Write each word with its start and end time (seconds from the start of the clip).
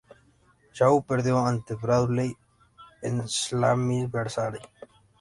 Shaw 0.73 1.03
perdió 1.05 1.45
ante 1.45 1.75
Bradley 1.75 2.35
en 3.03 3.27
Slammiversary. 3.27 4.57